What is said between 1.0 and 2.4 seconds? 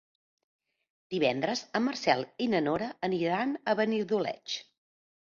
Divendres en Marcel